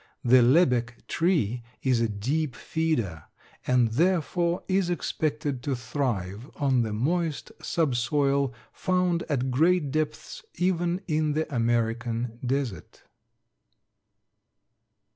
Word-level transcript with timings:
The 0.23 0.41
lebbek 0.41 1.05
tree 1.07 1.61
is 1.83 2.01
a 2.01 2.09
deep 2.09 2.55
feeder 2.55 3.25
and 3.67 3.91
therefore 3.91 4.63
is 4.67 4.89
expected 4.89 5.61
to 5.61 5.75
thrive 5.75 6.49
on 6.55 6.81
the 6.81 6.91
moist 6.91 7.51
subsoil 7.61 8.51
found 8.73 9.21
at 9.29 9.51
great 9.51 9.91
depths 9.91 10.43
even 10.55 11.01
in 11.07 11.33
the 11.33 11.45
American 11.53 12.39
desert. 12.43 13.03